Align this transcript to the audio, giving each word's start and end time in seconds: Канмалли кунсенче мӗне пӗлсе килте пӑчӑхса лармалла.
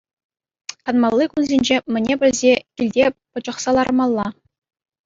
Канмалли 0.85 1.25
кунсенче 1.29 1.77
мӗне 1.91 2.13
пӗлсе 2.19 2.53
килте 2.75 3.05
пӑчӑхса 3.31 3.71
лармалла. 3.75 4.27